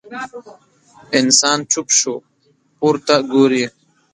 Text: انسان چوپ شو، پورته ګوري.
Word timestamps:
انسان 1.19 1.59
چوپ 1.71 1.87
شو، 1.99 2.15
پورته 2.77 3.15
ګوري. 3.31 3.63